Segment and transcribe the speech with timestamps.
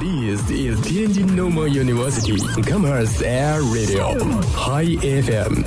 [0.00, 4.16] This is Tianjin Normal University Commerce Air Radio
[4.56, 5.62] High FM。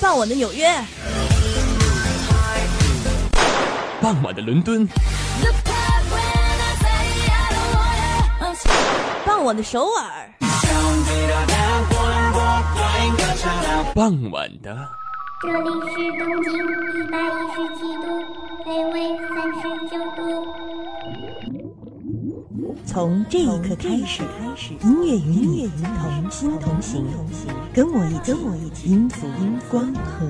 [0.00, 0.70] 傍晚的纽约，
[4.00, 4.88] 傍晚的伦敦，
[9.26, 10.30] 傍晚的首尔，
[13.94, 14.88] 傍晚的
[15.42, 18.06] 这里是东京一百一十七度，
[18.64, 18.94] 北纬
[19.28, 20.20] 三十九度。
[22.86, 24.22] 从这一刻开始，
[24.82, 27.04] 音乐与你同心同行，
[27.74, 29.26] 跟我一跟我一起音符
[29.70, 30.26] 光合。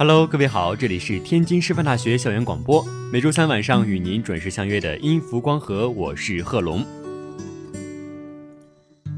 [0.00, 2.82] Hello，各位好，这里是天津师范大学校园广播，
[3.12, 6.82] 每周三晚上与您准时相约的音符光合，我是贺龙。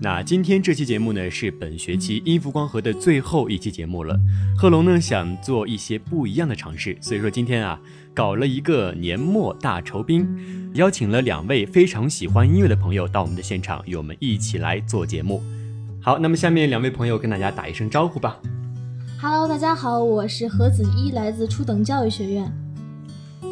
[0.00, 4.18] 那今天这期节目呢，是本学期音符光合的最后一期节目了。
[4.58, 7.80] 贺龙呢想做一些不一样的尝试，所以说今天啊，
[8.12, 10.28] 搞了一个年末大酬宾，
[10.74, 15.44] 邀请了两位非常喜欢音乐的朋友到我们的现场，与我们一起来做节目。
[16.00, 18.36] 好，那么下面两位朋友跟大家打一声招呼吧。
[19.24, 22.52] Hello，大家好，我是何子一，来自初等教育学院。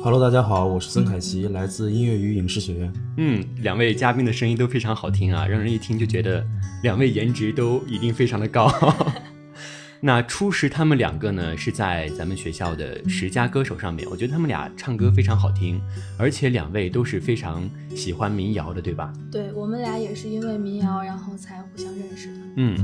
[0.02, 2.92] Hello，大家好，我是曾凯奇，来自音乐与影视学院。
[3.18, 6.44] 嗯，两位嘉宾的声音都非常好听啊，让人一听就觉得
[6.82, 8.68] 两位颜值都一定非常的高。
[10.02, 15.78] 那初识他们两个呢，是在咱们学校的十佳歌手上面，我觉得他们俩唱歌非常好听，
[16.16, 19.12] 而且两位都是非常喜欢民谣的，对吧？
[19.30, 22.40] 对我们俩也是因为民谣，然后才互相认识的。
[22.56, 22.76] 嗯，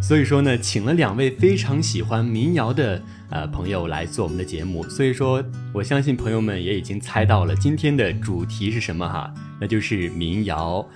[0.00, 10.88] 所以说呢，请了两位非常喜欢民谣的呃朋友来做我们的节目，所以说我相信朋友们也已经猜到了今天的主题是什么哈，那就是民谣。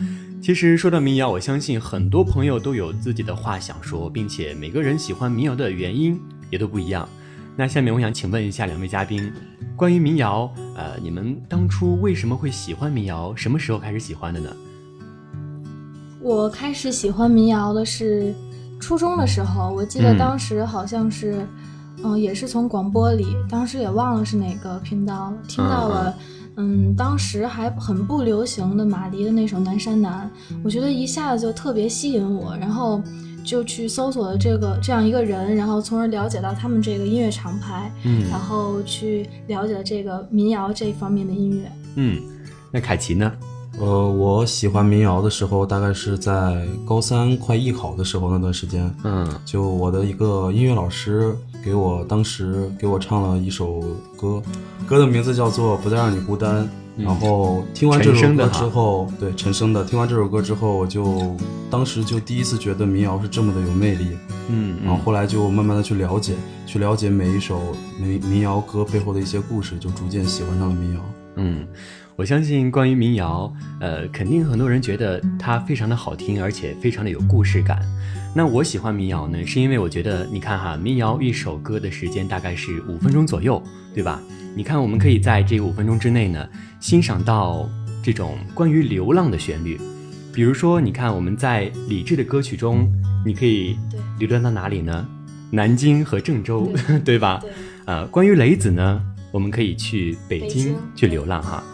[0.45, 6.21] 其实说到民谣，我相信很多朋友都有自己的话想说，并且每个人喜欢民谣的原因
[6.51, 7.09] 也都不一样。
[7.57, 9.33] 那下面我想请问一下两位嘉宾，
[9.75, 13.35] 关于民谣，呃，你们当初为什么会喜欢民谣？
[13.35, 14.55] 什么时候开始喜欢的呢？
[16.21, 18.35] 我开始喜欢民谣的是
[18.79, 21.47] 初中的时候，我记得嗯当时好像是，
[22.03, 26.15] 嗯、也是从广播里，当时也忘了是哪个频道，听到了。
[26.19, 26.44] 嗯，
[26.97, 30.31] 当时还很不流行的马迪的那首《南山南》，
[30.65, 33.03] 我觉得一下子就特别吸引我，然后
[33.45, 41.73] 就去搜索了这个这样一个人，然后从而了解到他们这个音乐厂牌，嗯然后去了解了这个民谣这一方面的音乐。
[41.97, 42.21] 嗯，
[42.71, 43.33] 那凯奇呢？
[43.81, 48.89] 呃，我喜欢民谣的时候，大概是在高三快艺考的时候那段时间。
[49.03, 53.81] 嗯就我的一个音乐老师给我当时给我唱了一首
[54.17, 54.43] 歌，
[54.87, 56.65] 歌的名字叫做《不再让你孤单》。
[56.97, 61.35] 然后听完这首歌之后，对陈升的，听完这首歌之后，我就
[61.69, 64.17] 当时就第一次觉得民谣是这么的有魅力。
[64.49, 66.35] 嗯，然后后来就慢慢的去了解，
[66.67, 71.01] 去了解每一首民民谣歌背后的一些故事，就逐渐喜欢上了民谣。
[71.37, 71.67] 嗯，
[72.17, 77.81] 我相信关于民谣，呃，肯定很多人觉得它非常的好听，而且非常的有故事感。
[78.35, 83.63] 那我喜欢民谣呢，是因为我觉得，你看哈，民谣一首歌的时间大概是五分钟左右，
[83.95, 84.21] 对吧？
[84.57, 86.49] 你看，我们可以在这五分钟之内呢，
[86.81, 87.69] 欣赏到
[88.03, 89.81] 这种关于流浪的旋律。
[90.33, 92.89] 比如说，你看我们在李志的歌曲中，
[93.25, 93.77] 你可以
[94.19, 95.07] 对流浪到哪里呢？
[95.51, 96.73] 南京和郑州，
[97.05, 97.39] 对 吧？
[97.41, 97.51] 对，
[97.85, 99.01] 呃，关于雷子呢，
[99.35, 101.65] 我们可以去北京去流浪哈。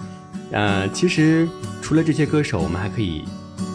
[0.51, 1.47] 呃，其实
[1.83, 3.23] 除了这些歌手，我们还可以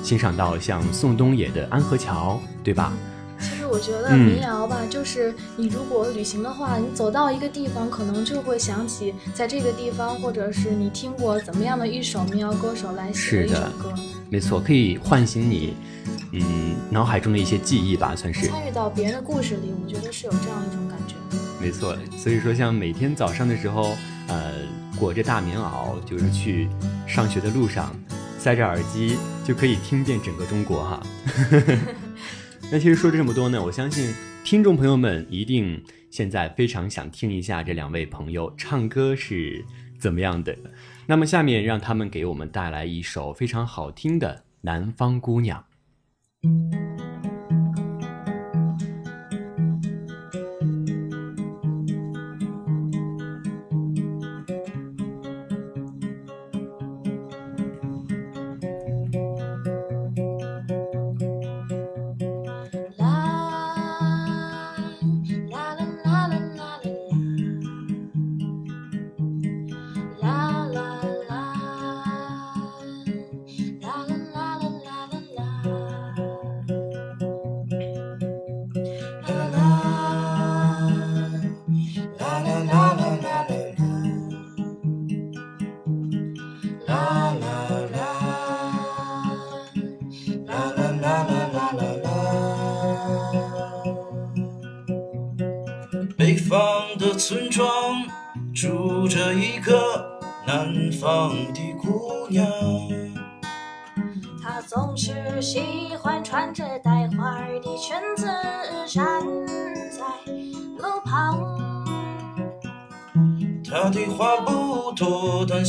[0.02, 2.92] 欣赏到像宋冬野的《安河桥》，对吧？
[3.40, 13.94] 其实我觉得嗯民谣吧，就是你如果旅行的话，你走到一个地方，可能就会想起在这个地方，或者是你听过怎么样的一首民谣歌手来写的一首歌，
[14.32, 15.76] 没错，可以唤醒你，
[16.32, 18.48] 嗯，脑海中的一些记忆吧，算是。
[18.48, 21.16] 参与到别人的故事里，我觉得是有这样一种感觉。
[21.60, 23.96] 没错，所以说像每天早上的时候，
[24.28, 24.54] 呃，
[25.00, 26.68] 裹着大棉袄，就是去
[27.08, 27.96] 上学的路上，
[28.38, 31.04] 塞着耳机，就可以听遍整个中国哈。
[32.72, 34.14] 那其实说这么多呢，我相信
[34.44, 35.82] 听众朋友们一定
[36.12, 39.64] 现在非常想听一下这两位朋友唱歌是
[40.00, 40.56] 怎么样的。
[41.06, 45.60] 那么下面让他们给我们带来一首非常好听的《南方姑娘》。
[46.46, 46.95] Thank you.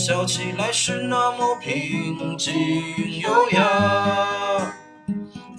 [0.07, 2.55] 笑起来是那么平静
[3.21, 4.73] 优雅。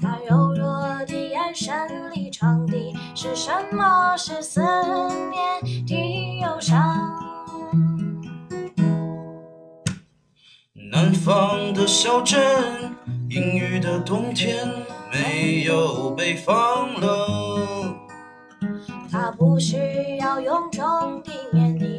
[0.01, 1.75] 她柔弱的眼神
[2.13, 4.15] 里装的是什么？
[4.15, 6.81] 是思念的忧伤。
[10.93, 12.39] 南方的小镇，
[13.29, 14.65] 阴雨的冬天，
[15.11, 17.97] 没有北方冷。
[19.11, 19.75] 它不需
[20.19, 21.96] 要臃肿的棉衣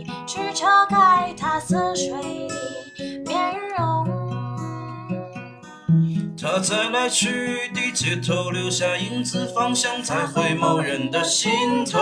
[6.61, 11.99] 在来去的街头留下影子，方向才会某人的心头。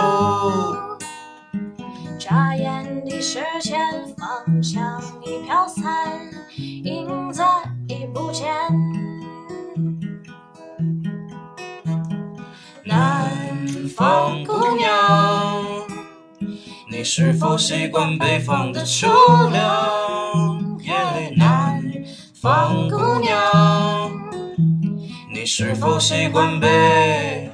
[2.19, 3.79] 眨眼的时间，
[4.17, 5.85] 方向已飘散，
[6.57, 7.43] 影子
[7.87, 8.47] 已不见。
[12.83, 15.65] 南方姑娘，
[16.89, 19.07] 你是否习惯北方的秋
[19.51, 20.67] 凉？
[21.35, 21.83] 南
[22.33, 23.37] 方姑娘，
[25.49, 27.49] 是否习惯北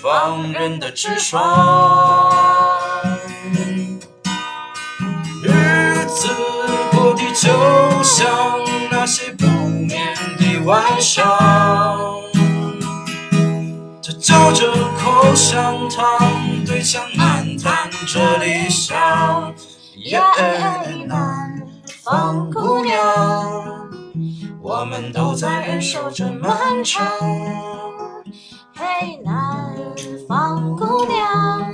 [0.00, 2.32] 方人的直爽？
[5.42, 6.28] 日子
[6.92, 8.26] 过得就像
[8.90, 11.26] 那些不眠的晚上。
[14.02, 16.18] 他嚼着口香糖，
[16.64, 19.54] 对墙漫谈着理想。
[20.06, 20.18] 耶，
[21.06, 21.62] 南
[22.02, 23.55] 方姑娘，
[24.66, 27.06] 我们都在忍受着漫长。
[28.74, 29.72] 嘿，南
[30.28, 31.72] 方姑娘，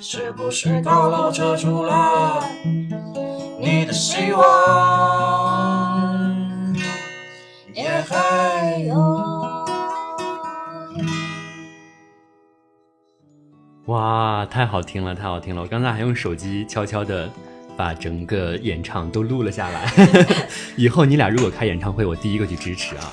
[0.00, 2.40] 是不是高楼遮住了
[3.58, 4.46] 你的希望？
[7.74, 8.94] 也还有。
[13.86, 15.62] 哇，太好听了，太好听了！
[15.62, 17.28] 我刚才还用手机悄悄的
[17.80, 19.90] 把整个演唱都录了下来。
[20.76, 23.10] 以后你俩如果开演唱会，我第一个去支持啊。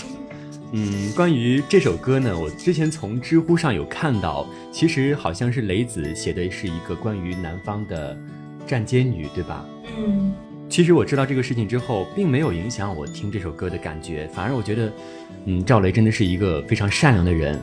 [0.74, 8.18] 嗯，关于这首歌呢，我之前从知乎上有看到，其实好像是雷子写的是一个关于南方的
[8.68, 9.66] 站街女，对吧？
[9.98, 10.34] 嗯，
[10.68, 14.92] 其实我知道这个事情之后，并没有影响我听这首歌的感觉，反而我觉得，
[15.46, 17.58] 嗯，赵雷真的是一个非常善良的人，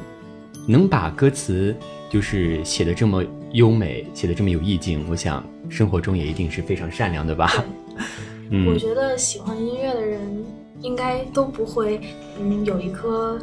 [0.66, 1.76] 能把歌词
[2.14, 3.25] 就是写的这么
[3.55, 7.50] 优美，写的这么有意境，我想生活中也一定是非常善良的吧。
[8.50, 10.20] 嗯，我觉得喜欢音乐的人
[10.81, 12.00] 应该都不会，
[12.38, 13.37] 嗯，有一颗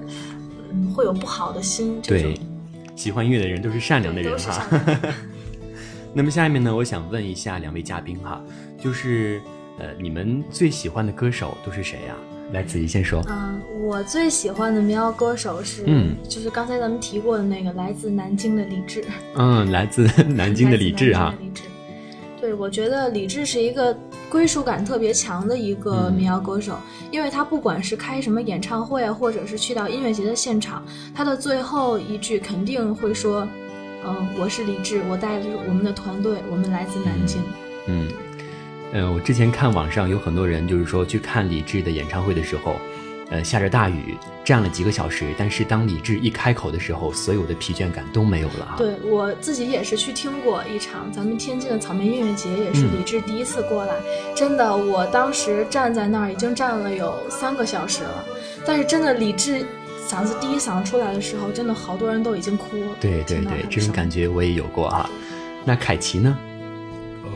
[0.72, 2.02] 嗯会有不好的心。
[2.02, 2.40] 对，
[2.96, 4.66] 喜欢音乐的人都是善良的人哈
[6.16, 8.42] 那么下面呢，我想问一下两位嘉宾哈，
[8.82, 9.42] 就是
[9.80, 12.16] 呃，你们最喜欢的歌手都是谁呀、
[12.52, 13.24] 来，子怡先说。
[13.30, 19.04] 嗯，我最喜欢的民谣歌手是，嗯就是刚才咱们提过的那个来自南京的李志。
[19.36, 21.64] 嗯，来自 南京的李志哈李志
[22.40, 23.96] 对，我觉得李志是一个
[24.30, 26.76] 归属感特别强的一个嗯民谣歌手，
[27.12, 33.48] 因为他不管是开什么演唱会啊，或者是去到音乐节的现场，他的最后一句肯定会说
[34.04, 37.40] ：“嗯、我是李志，我带着我们的团队，我们来自南京。
[37.88, 38.08] 嗯，
[38.94, 42.76] 呃，我之前看网上有很多人就是说去看李志的演唱会的时候，
[43.30, 48.76] 呃，下着大雨，站了几个小时，但是当李志一开口的时候，所有的疲倦感都没有了啊。
[48.78, 53.94] 对我自己也是去听过一场咱们天津的草莓音乐节，也是嗯李志第一次过来。
[54.36, 58.26] 真的，我当时站在那儿已经站了有三个小时了，
[58.66, 59.66] 但是真的李志
[60.06, 62.88] 嗓子第一嗓出来的时候，真的好多人都已经哭了。
[63.00, 63.90] 对对对，这种。
[63.94, 65.10] 感觉我也有过啊。
[65.64, 66.38] 那凯奇呢？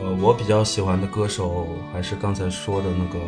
[0.05, 3.19] 呃，我比较喜欢的歌手还是刚才说的那个，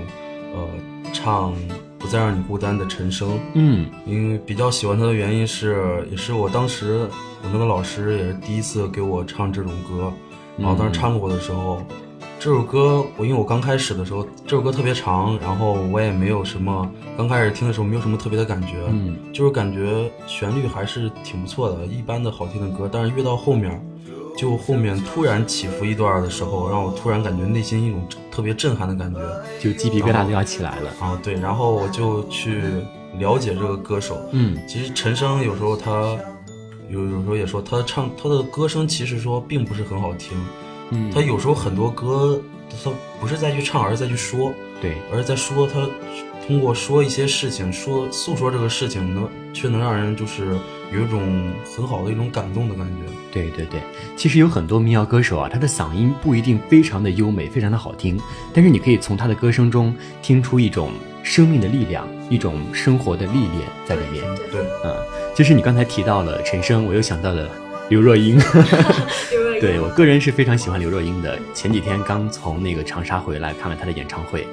[0.54, 0.68] 呃，
[1.12, 1.52] 唱
[1.98, 3.40] 《不再让你孤单》的陈升。
[3.56, 3.90] 嗯。
[4.06, 7.10] 因为比较喜欢他的原因是，也是我当时
[7.42, 10.14] 我那个老师也是第一次给我唱这种歌，
[10.56, 11.82] 然后当时唱过的时候，
[12.40, 19.18] 这首歌我因为我刚开始的时候这首歌特别长，然后我也没有什么刚开始听的时候没有什么特别的感觉，嗯。
[19.34, 23.84] 就是感觉旋律还是挺不错的，一般的好听的歌，但是越到后面，
[24.38, 29.20] 就后面突然起伏一段的时候，让我突然感觉内心一种特别震撼的感觉。
[29.60, 30.92] 就鸡皮疙瘩都要起来了。
[31.00, 32.62] 啊，对，然后我就去
[33.18, 34.22] 了解这个歌手。
[34.32, 36.16] 嗯其实陈升有时候他
[36.88, 40.38] 有有时候也说他唱他的歌声其实说并不是很好听，
[40.92, 42.40] 嗯他有时候很多歌，
[42.70, 45.90] 他不是再去唱，而是在去说，对，而是在说他
[46.46, 50.56] 通过说一些事情，说诉说这个事情，能却能让人就是
[50.94, 51.22] 有一种
[51.76, 53.14] 很好的一种感动的感觉。
[53.32, 53.82] 对对对，
[54.16, 58.20] 其实有很多民谣歌手啊，他的嗓音不一定非常的优美，非常的好听，
[58.54, 60.92] 但是你可以从他的歌声中听出一种
[61.22, 64.24] 生命的力量，一种生活的历练在里面。
[64.52, 64.96] 对，嗯，
[65.36, 67.48] 就是你刚才提到了陈升，我又想到了
[67.90, 68.38] 刘若英。
[69.32, 71.38] 刘若英对我个人是非常喜欢刘若英的。
[71.54, 74.48] 前几天刚从那个长沙回来，看了她的演唱会。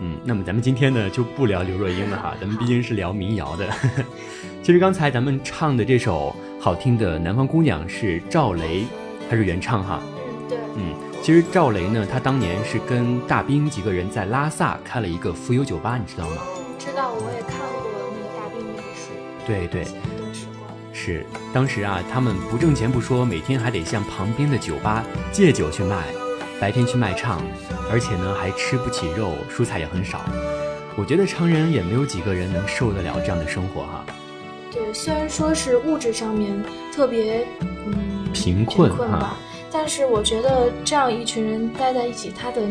[0.00, 3.68] 嗯，那么咱们今天呢就不聊刘若英了哈，咱们毕竟是聊民谣的。
[4.62, 8.84] 其实刚才咱们唱的这首好听的《南方姑娘》是赵雷，
[9.30, 10.00] 他是原唱哈。
[10.02, 16.42] 嗯，对，嗯，其实赵雷呢，他当年是跟大兵几个人在拉萨开了一个浮游酒吧，你知道吗？
[16.78, 19.12] 知道我也看过那个大兵那个书，
[19.46, 19.84] 对对。
[21.04, 26.02] 是，当时啊，他们不挣钱不说，每天还得向旁边的酒吧借酒去卖，
[26.58, 27.42] 白天去卖唱，
[27.90, 30.22] 而且呢还吃不起肉，蔬菜也很少。
[30.96, 34.02] 我觉得常人也没有几个人能受得了这样的生活哈。
[34.72, 36.58] 对，虽然说是物质上面
[36.90, 37.46] 特别
[37.84, 39.36] 嗯贫困贫困吧，
[39.70, 42.62] 但是我觉得这样一群人待在一起，他的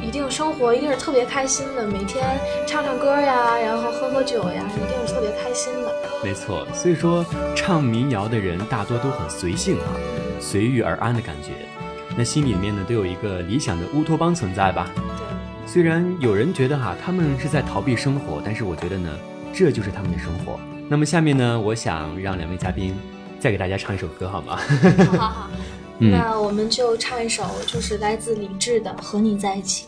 [0.00, 2.24] 一定生活一定是特别开心的，每天
[2.64, 5.92] 唱唱歌呀，然后喝喝酒呀，一定别开心的。
[6.22, 9.90] 没错，所以说唱民谣的人大多都很随性啊，
[10.40, 11.50] 随遇而安的感觉。
[12.16, 14.88] 那心里面呢都有一个理想的乌托邦存在吧。
[14.94, 15.02] 对，
[15.66, 19.10] 虽然有人觉得哈他们是在逃避生活，但是我觉得呢，
[19.52, 20.58] 这就是他们的生活。
[20.88, 22.96] 那么下面呢，我想让两位嘉宾
[23.40, 24.58] 再给大家唱一首歌好吗？
[25.10, 25.50] 好好好，
[25.98, 29.86] 嗯那我们就唱一首就是来自李志的《和你在一起》。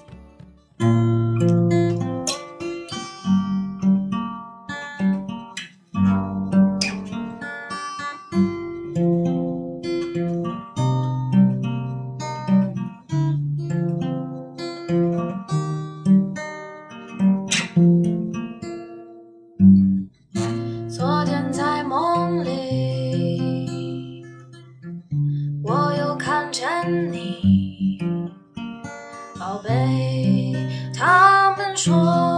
[29.49, 30.52] 宝贝。
[30.95, 32.38] 他们说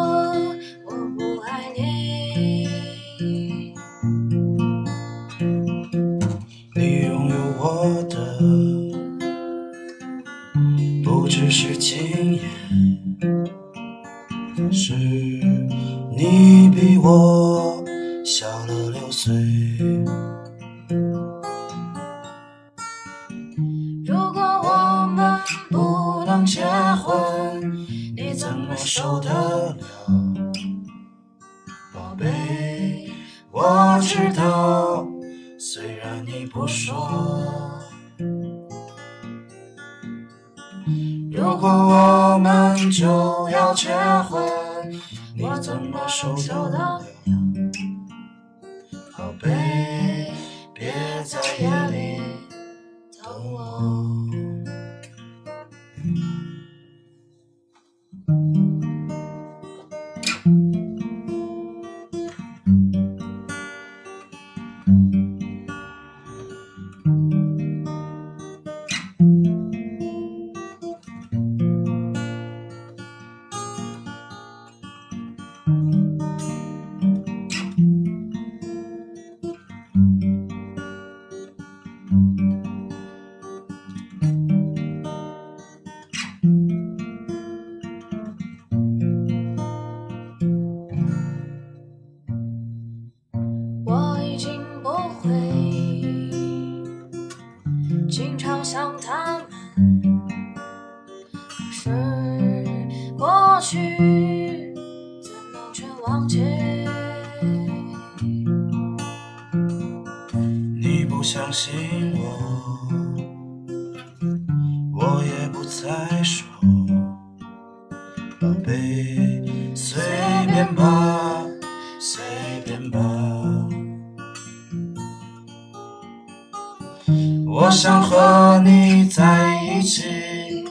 [127.71, 130.65] 我想和你在一起，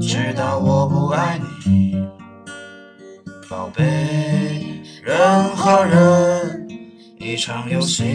[0.00, 1.94] 直到我不爱你。
[3.50, 6.66] 宝贝，人和人
[7.18, 8.14] 一场游戏。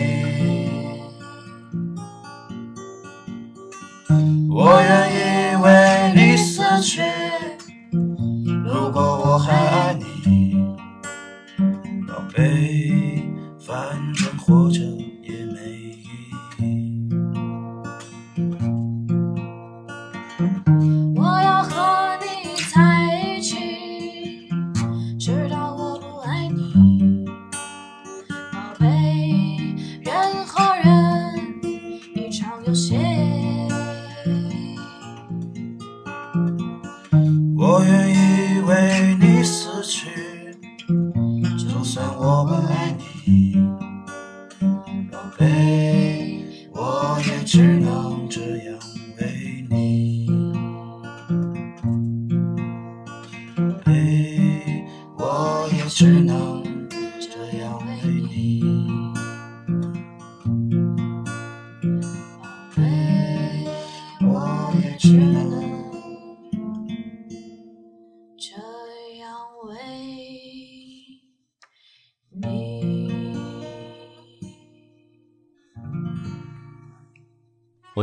[47.55, 48.77] 只能这样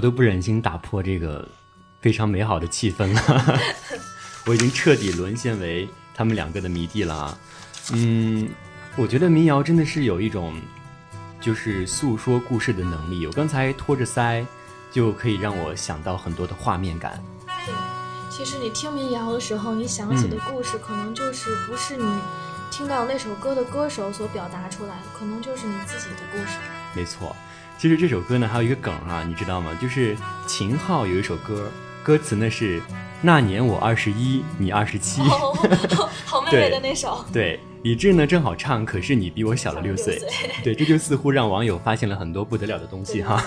[0.02, 1.48] 都不忍心打破这个
[2.00, 3.60] 非常美好的气氛了，
[4.46, 7.38] 我已经彻底沦陷为他们两个的迷弟了啊。
[7.92, 8.48] 嗯，
[8.96, 10.60] 我觉得民谣真的是有一种
[11.40, 13.24] 就是诉说故事的能力。
[13.26, 14.44] 我刚才托着腮，
[14.90, 17.22] 就可以让我想到很多的画面感。
[17.46, 17.72] 对
[18.28, 22.04] 其实你听民谣的时候，你想起的故事，可能就是不是你
[22.70, 26.58] 听到那首歌的歌手所表达出来的，可能就是你自己的故事。
[26.94, 27.36] 没错，
[27.82, 29.76] 其实这首歌呢还有一个梗啊，你知道吗？
[29.82, 31.68] 就是秦昊有一首歌，
[32.04, 32.80] 歌词呢是
[33.20, 35.52] “那年我二十一，你二十七”，哦，
[36.24, 37.24] 好妹妹的那首。
[37.34, 40.14] 对，李志呢正好唱，可是你比我小了六岁。
[40.14, 43.42] 六岁 对，这就似乎让网友发现了很多不得了的东西哈。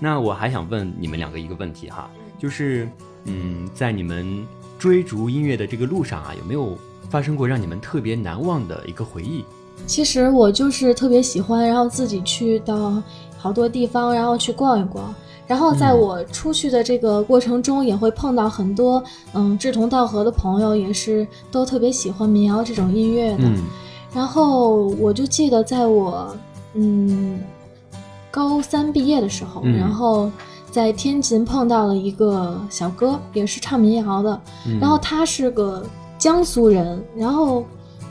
[0.00, 2.08] 那我还想问你们两个一个问题哈，
[2.38, 2.88] 就是
[3.24, 4.46] 嗯，在你们
[4.78, 6.78] 追逐音乐的这个路上啊，有没有
[7.10, 9.44] 发生过让你们特别难忘的一个回忆？
[9.86, 13.02] 其实我就是特别喜欢，然后自己去到
[13.36, 15.14] 好多地方，然后去逛一逛。
[15.46, 23.44] 然后在我出去的这个过程中，也会碰到很多嗯志同道合的朋友，也是都特别喜欢民谣这种音乐的。
[23.44, 23.64] 嗯
[24.12, 26.34] 然后我就记得在我
[26.74, 27.40] 嗯
[28.30, 30.30] 高三毕业的时候，嗯然后
[30.70, 34.40] 在天津碰到了一个小哥，也是唱民谣的。
[34.66, 35.82] 嗯然后他是个
[36.18, 37.64] 江苏人，然后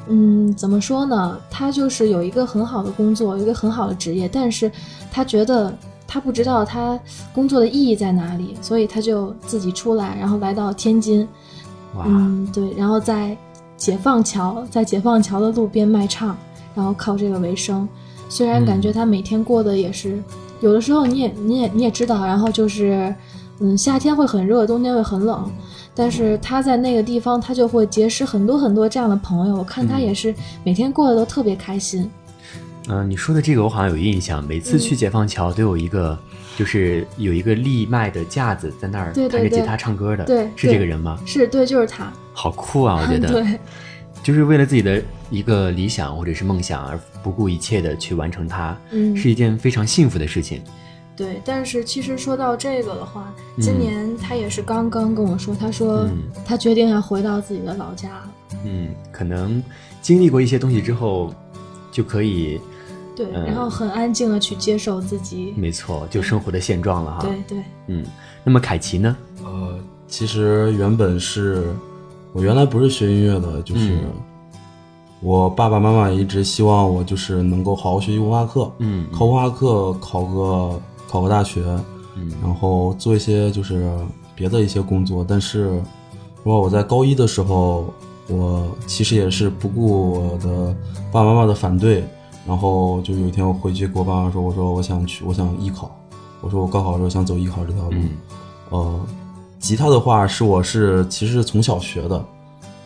[0.09, 1.37] 嗯，怎么说呢？
[1.49, 4.71] 他就是有一个很好的工作，有一个很好的职业，但是
[5.11, 5.73] 他觉得
[6.07, 6.99] 他不知道他
[7.33, 11.27] 工作的意义在哪里，所以他就自己出来，然后来到天津。
[11.95, 13.35] 哇，嗯，对，然后在
[13.75, 16.35] 解放桥，在解放桥的路边卖唱，
[16.73, 17.87] 然后靠这个为生。
[18.29, 20.21] 虽然感觉他每天过得也是，
[20.59, 23.13] 有的时候你也你也你也知道，然后就是，
[23.59, 25.49] 嗯，夏天会很热，冬天会很冷，
[25.97, 29.55] 但是他在那个地方，他就会结识很多很多这样的朋友。
[29.55, 30.33] 我看他嗯也是
[30.63, 32.09] 每天过得都特别开心。
[32.89, 36.17] 嗯、你说的这个我好像有印象，每次去解放桥都有一个，
[36.55, 41.19] 就是有一个立麦的架子在那儿弹着吉他唱歌的，对是这个人吗？
[41.25, 42.13] 是对，就是他。
[42.31, 43.01] 好酷啊！
[43.01, 43.59] 我觉得， 对，
[44.23, 50.61] 就是为了自己的一个理想或者是梦想而不顾一切的去完成它，嗯，是一件非常幸福的事情。
[51.17, 58.31] 对，但是其实说到这个的话，嗯今年他也是刚刚跟我说，他说嗯他决定要回到自己的老家了。
[58.63, 59.61] 嗯，可能
[60.01, 61.33] 经历过一些东西之后，
[61.91, 62.61] 就可以，
[63.15, 65.53] 对，嗯然后很安静的去接受自己。
[65.57, 67.21] 没错，就生活的现状了哈。
[67.21, 68.05] 对对，嗯，
[68.43, 69.17] 那么凯奇呢？
[69.43, 71.73] 呃，其实原本是
[72.31, 74.11] 我原来不是学音乐的，就是嗯
[75.19, 81.63] 我爸爸妈妈一直希望我就是能够好好学习文化课，嗯考文化课考个考个大学，
[82.15, 83.91] 嗯然后做一些就是
[84.35, 85.25] 别的一些工作。
[85.27, 85.81] 但是，
[86.43, 87.85] 如果我在高一的时候，
[88.27, 90.75] 我其实也是不顾我的
[91.11, 92.03] 爸爸妈妈的反对，
[92.45, 95.89] 然后就有一天我回去跟我爸妈说，我说我想去，我想艺考，
[96.41, 97.95] 我说我高考的时候想走艺考这条路。
[97.95, 98.09] 嗯
[98.69, 98.99] 呃，
[99.59, 102.25] 吉他的话是我是其实是从小学的，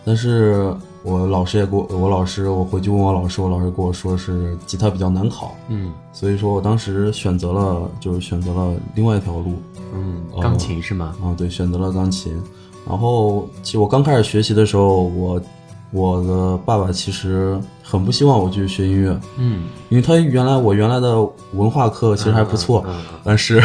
[0.06, 0.72] 但是
[1.04, 9.56] 我老师也给我，我老师我回去问我老师，我老师跟我说是吉他比较难考，嗯所以说我当时选择了就是选择了另外一条路，
[9.94, 11.16] 嗯，哦钢琴是吗？
[11.24, 12.40] 啊对，选择了钢琴。
[12.88, 15.42] 然后其实我刚开始学习的时候，我
[15.92, 21.18] 我的爸爸其实很不希望我去学音乐，嗯，因为他原来我原来的
[21.54, 23.62] 文化课其实还不错，嗯嗯嗯但是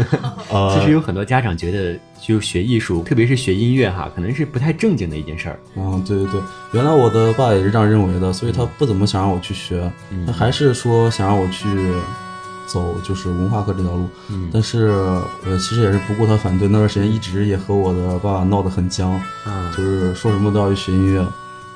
[0.52, 5.58] 呃，其实有很多家长觉得，就学艺术，特别是学音乐哈，可能是不太正经的一件事儿。
[5.76, 6.40] 嗯，对对对，
[6.72, 10.26] 原来我的爸也是这样认为的，所以他不怎么想让我去学，嗯。
[10.26, 11.66] 他还是说想让我去
[12.66, 14.06] 走就是文化课这条路。
[14.28, 14.50] 嗯。
[14.52, 14.88] 但是
[15.46, 19.72] 呃，其实也是不顾他反对，那段时间一直也和我的爸爸闹得很僵，嗯。
[19.72, 21.24] 就是说什么都要去学音乐。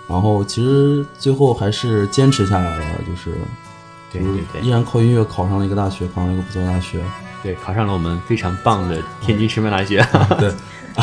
[0.08, 3.36] 然后其实最后还是坚持下来了，就是
[4.12, 7.00] 对对对依然靠音乐考上了一个大学，考上了一个不错的大学。
[7.42, 10.06] 对，考上了我们非常棒的天津师范大学。
[10.38, 10.50] 对，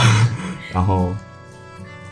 [0.74, 1.16] 然后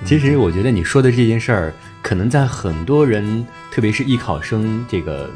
[0.05, 1.73] 其实我觉得你说的这件事儿，
[2.03, 5.31] 可能在很多人，特别是艺考生这个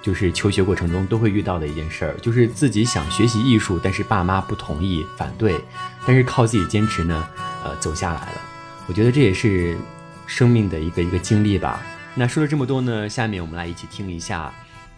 [0.00, 5.60] 就是求学过程中都会遇到的一件事儿，就是自己想学习艺术，但是爸妈不同意、反对，
[6.06, 7.26] 但是靠自己坚持呢，
[7.64, 8.40] 呃，走下来了。
[8.86, 9.76] 我觉得这也是
[10.28, 11.82] 生命的一个一个经历吧。
[12.14, 14.54] 那说了这么多呢，下面我们来一起听一下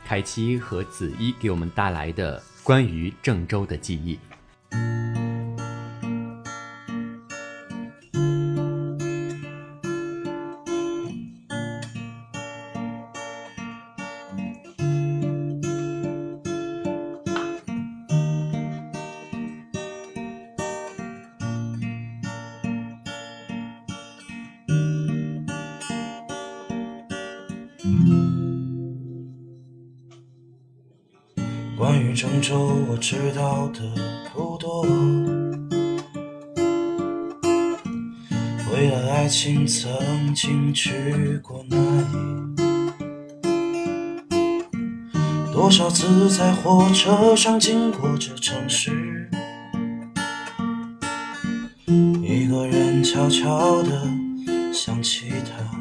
[0.06, 4.18] 凯奇和子一给我们带来的关于郑州的记忆。
[31.90, 33.81] 关于郑州，我知道的
[34.33, 34.83] 不多。
[38.72, 42.16] 为了爱情，曾经去过那里，
[45.53, 49.29] 多少次在火车上经过这城市，
[52.22, 54.09] 一个人悄悄地
[54.72, 55.64] 想起他。
[55.64, 55.79] 他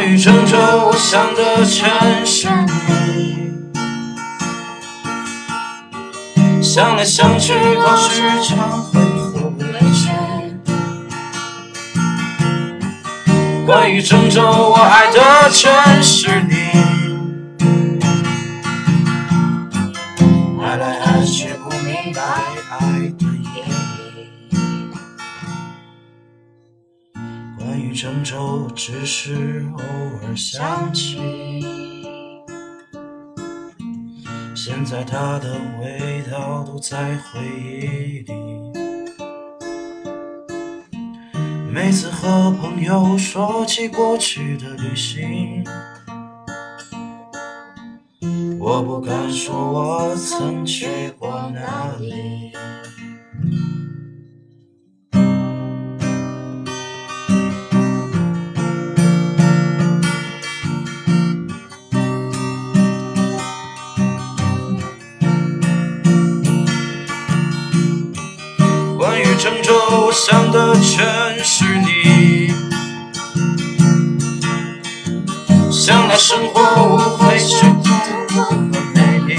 [0.00, 3.52] 关于郑州，我想的全是你。
[6.62, 8.98] 想来想去，都时常会
[9.34, 9.66] 后悔。
[13.66, 16.59] 关于郑州，我爱的全是你。
[28.02, 29.82] 郑州，只是偶
[30.22, 31.18] 尔想起。
[34.56, 38.32] 现在它的味道都在回忆里。
[41.70, 45.62] 每次和朋友说起过去的旅行，
[48.58, 52.50] 我不敢说我曾去过哪里。
[70.10, 72.52] 我想的全是你。
[75.70, 77.84] 想来生活无非是灯
[78.34, 78.56] 火和
[78.92, 79.38] 美丽。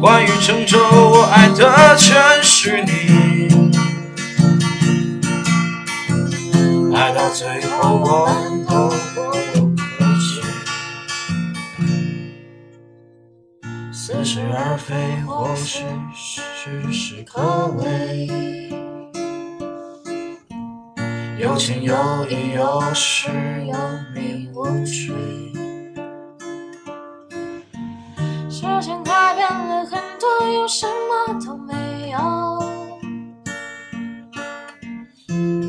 [0.00, 2.90] 关于郑州，我爱的全是你。
[6.92, 8.28] 爱到最后，我
[14.52, 14.94] 而非，
[15.26, 15.84] 或许
[16.62, 18.28] 只是可为。
[21.38, 21.94] 有情有
[22.28, 23.30] 义，有时
[23.66, 23.76] 有
[24.12, 25.14] 名无垂。
[28.50, 32.18] 时间改变了很多，又什么都没有。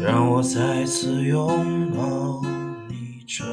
[0.02, 2.42] 让我再次拥抱
[2.90, 3.46] 你郑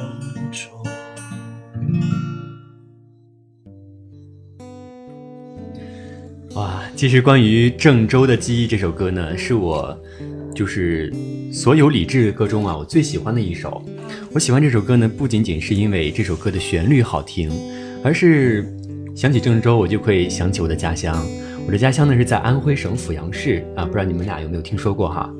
[6.97, 9.95] 其实关于郑州的记忆这首歌呢，是我
[10.55, 11.13] 就是
[11.53, 13.79] 所有李志的歌中啊，我最喜欢的一首。
[14.33, 17.51] 我喜欢这首歌呢，不仅仅是因为这首歌的旋律好听，
[18.03, 18.65] 而是
[19.15, 21.23] 想起郑州，我就会想起我的家乡。
[21.67, 25.31] 我的家乡呢是在安徽省阜阳市啊，不知道你们俩有没有听说过哈？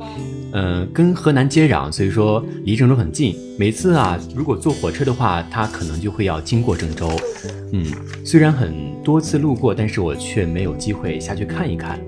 [0.59, 3.35] 嗯、跟河南接壤，所以说离郑州很近。
[3.59, 7.11] 每次啊，如果坐火车的话，它可能就会要经过郑州。
[7.73, 7.85] 嗯，
[8.25, 11.99] 虽然很多次路过，但是我却没有机会下去看一看。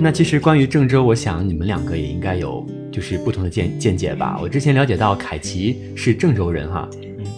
[0.00, 4.40] 那其实关于郑州，我想你们两个也应该有就是不同的见见解吧。
[4.42, 6.90] 我之前了解到凯奇是郑州人哈，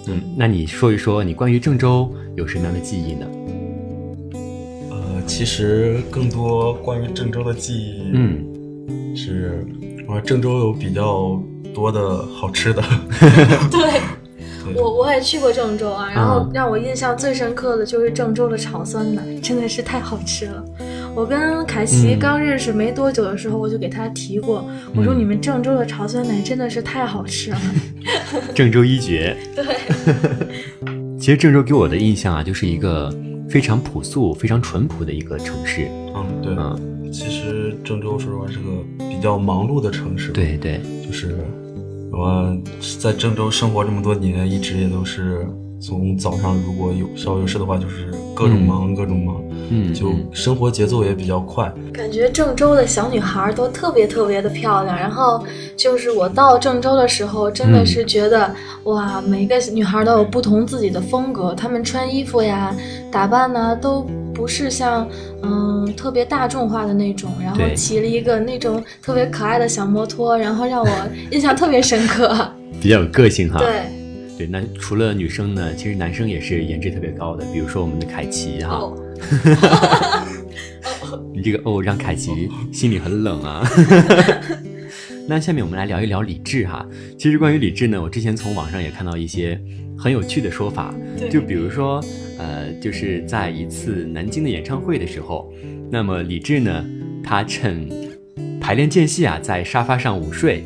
[0.06, 3.26] 嗯，那你说一说你关于郑州有什么样的记忆呢？
[4.90, 8.46] 呃，其实更多关于郑州的记忆，嗯，
[9.14, 9.64] 是
[10.08, 11.40] 我郑州有比较
[11.74, 12.82] 多的好吃的。
[13.70, 14.00] 对，
[14.74, 20.64] 我我也去过郑州啊，然后嗯让我印象最深刻的就是郑州的炒酸奶，真的是太好吃了。
[21.14, 27.58] 我跟凯奇嗯刚认识没多久的时候，我就给他提过，我说嗯你们郑州的炒酸奶真的是太好吃了。
[28.54, 29.36] 郑州一绝。
[29.54, 29.64] 对，
[31.20, 33.14] 其实郑州给我的印象啊，就是一个
[33.48, 35.86] 非常朴素、非常淳朴的一个城市。
[36.14, 41.36] 嗯，对，嗯，其实郑州说实话是个比较忙碌的城市。，对对，就是
[42.10, 42.56] 我
[42.98, 45.46] 在郑州生活这么多年，一直也都是
[45.78, 51.70] 从早上如果有稍有事的话，就是各种忙、各种忙，嗯，就嗯生活节奏也比较快。
[51.92, 54.96] 感觉郑州的小女孩都特别特别的漂亮。
[54.96, 55.44] 然后
[55.76, 58.50] 就是我到郑州的时候，真的是觉得、
[58.84, 62.74] 哇，每个女孩都有不同自己的风格，她们穿衣服呀、
[63.10, 64.06] 打扮呢都。
[64.42, 65.08] 不是像
[65.44, 70.90] 嗯特别大众化的那种，然后骑了一个那种特别可爱的小摩托，然后让我
[71.30, 72.52] 印象特别深刻。
[72.82, 73.60] 比较有个性哈。
[73.60, 73.82] 对，
[74.38, 78.78] 对，那除了女生呢，其实男生也是颜值特别高的，比如说我们的凯奇哈。
[78.80, 78.98] 哦
[81.32, 83.64] 你这个哦，让凯奇心里很冷啊。
[85.28, 86.84] 那下面我们来聊一聊李志哈。
[87.16, 89.56] 其实关于李志呢，我之前从网上也看到一些
[89.98, 90.94] 很有趣的说法，
[91.30, 92.02] 就比如说，
[92.38, 95.52] 呃，就是在一次南京的演唱会的时候，
[95.90, 96.84] 那么李志呢，
[97.22, 97.88] 他趁
[98.60, 100.64] 排练间隙啊，在沙发上午睡，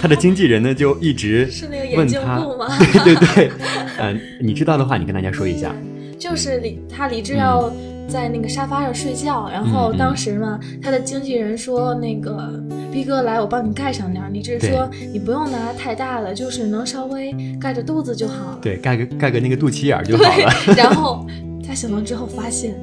[0.00, 2.68] 他的经纪人呢就一直 是那个问他，吗？
[2.78, 3.50] 对 对对，
[3.98, 5.74] 嗯、 你知道的话，你跟大家说一下。
[6.18, 7.72] 就是李他李志要
[8.10, 12.60] 在那个沙发上睡觉，然后当时嘛，他的经纪人说那个
[12.92, 14.30] 逼哥来，我帮你盖上点儿。
[14.30, 18.58] 李志说你不用拿太大的，就是能稍微盖着肚子就好了。
[18.60, 20.52] 对，盖个盖个那个肚脐眼儿就好了。
[20.76, 21.24] 然后
[21.64, 22.74] 他醒了之后发现，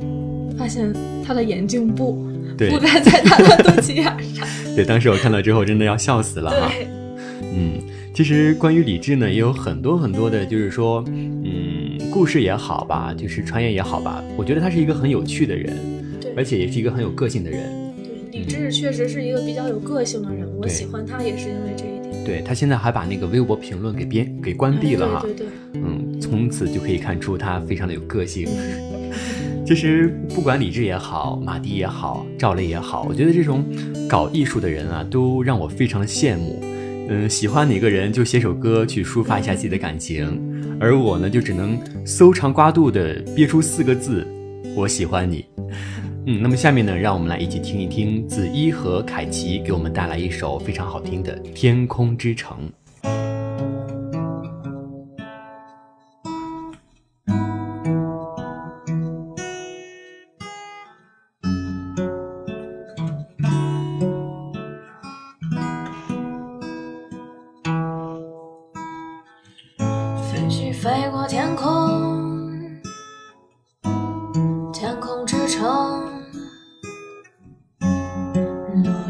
[0.58, 0.94] 发现
[1.26, 2.26] 他的眼镜布
[2.58, 4.48] 对不该在他的肚脐眼上。
[4.76, 6.70] 对，当时我看到之后真的要笑死了哈。
[6.70, 6.88] 对，
[7.42, 7.82] 嗯，
[8.14, 11.77] 其实关于李志呢，也有很多很多的，就是说，嗯，
[12.12, 15.76] 故事也好吧，就是传言也好吧，我觉得他是一个很有趣的人，
[16.20, 17.70] 对而且也是一个很有个性的人。
[18.32, 22.24] 对，李志确实是一个比较有个性的人，我喜欢他也是因为这一点。
[22.26, 25.22] 对他现在还把那个微博评论给编给关闭了哈。
[25.22, 28.48] 对对对，嗯，从此就可以看出他非常的有个性。
[29.66, 33.66] 其实不管李志也好，马迪也好，赵雷也好，我觉得这种
[34.08, 36.60] 搞艺术的人啊，都让我非常的羡慕。
[37.10, 40.26] 嗯，喜欢哪个人就写首歌去抒发一下自己的感情，
[40.80, 44.26] 而我呢，就只能搜肠刮肚的憋出四个字：
[44.76, 45.44] 我喜欢你。
[46.28, 52.58] 嗯，那么下面呢，让我们来一起听一听子一和凯奇给我们带来一首非常好听的《天空之城》。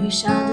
[0.08, 0.47] 落雨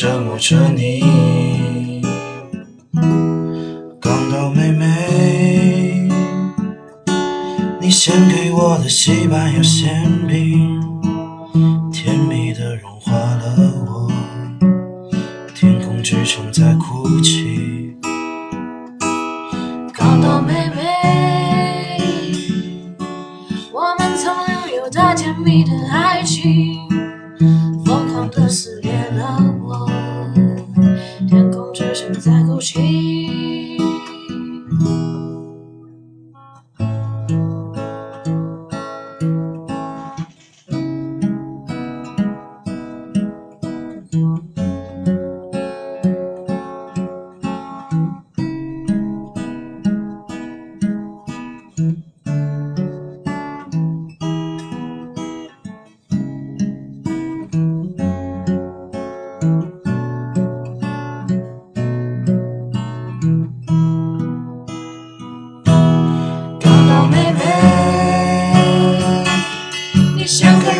[0.00, 2.00] 折磨着你。
[4.00, 6.08] 港岛妹妹，
[7.82, 10.69] 你献给我的西班牙馅饼，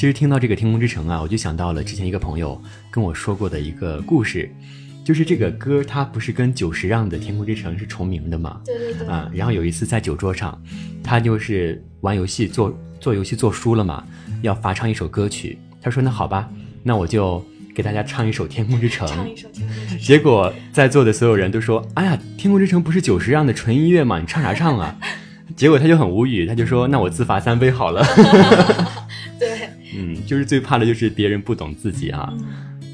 [0.00, 2.58] 其实听到这个《天空之城》啊，我就想到了之前一个朋友
[2.90, 4.50] 跟我说过的一个故事，
[5.04, 8.62] 就是这个歌它不是跟久石让的《天空之城》是重名的嘛？
[8.64, 10.58] 对对对，啊，然后有一次在酒桌上，
[11.04, 14.02] 他就是玩游戏做做游戏做输了嘛，
[14.40, 15.58] 要罚唱一首歌曲。
[15.82, 16.48] 他说：“那好吧，
[16.82, 19.98] 那我就给大家唱一首《天空之城》。”唱一首《天空之城》。
[20.06, 24.18] 结果在座的所有人都说：“哎呀，《天空之城》不是久石让的纯音乐吗？
[24.18, 24.96] 你唱啥唱啊？”
[25.56, 28.02] 结果他就很无语，他就说：“那我自罚三杯好了。”
[30.30, 32.32] 就是最怕的就是别人不懂自己啊。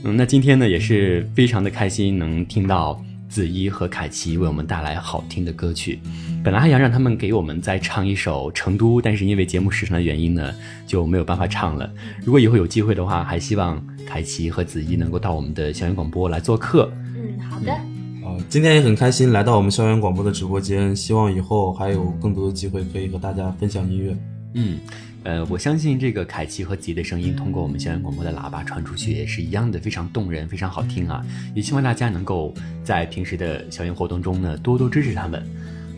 [0.05, 5.99] 嗯，那今天呢也是非常的开心，能听到子怡和凯奇为我们带来好听的歌曲。
[6.43, 10.51] 本来还想让他们给我们再唱一首《成都》，但是因为节目时长的原因呢，
[10.87, 11.93] 就没有办法唱了。
[12.25, 16.91] 如果以后有机会的话，还希望凯奇和子怡能够到我们的校园广播来做客。
[17.15, 17.71] 嗯，好的。
[17.71, 24.17] 啊，今天也很开心来到我们校园广播的直播间，希望以后还有更多的机会可以和大家分享音乐。
[24.55, 24.79] 嗯，
[25.27, 31.21] 呃，我相信这个凯奇和吉的声音通过我们校园广播的喇叭传出去也是一样的，非常动人，非常好听啊！
[31.53, 35.45] 也希望大家能够在平时的校园活动中呢多多支持他们。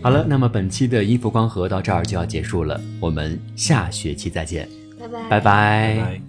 [0.00, 4.66] 好了，那么本期的音符光合到这儿就要结束了，我们下学期再见，
[4.98, 6.27] 拜拜，拜拜拜拜